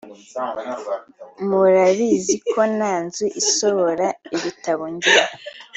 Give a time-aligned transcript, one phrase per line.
[1.47, 5.25] murabizi ko nta nzu isohora ibitabo ngira